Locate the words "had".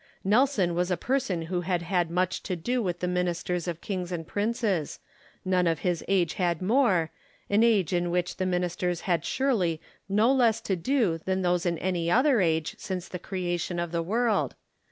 1.61-1.83, 1.83-2.09, 6.33-6.59, 9.01-9.23